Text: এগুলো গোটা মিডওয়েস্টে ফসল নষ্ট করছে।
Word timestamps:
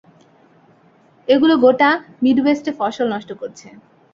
এগুলো 1.27 1.53
গোটা 1.57 1.89
মিডওয়েস্টে 2.23 2.71
ফসল 2.79 3.05
নষ্ট 3.13 3.29
করছে। 3.41 3.67